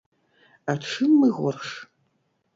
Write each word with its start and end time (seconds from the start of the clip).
А 0.73 0.75
чым 0.93 1.11
мы 1.19 1.29
горш? 1.41 1.69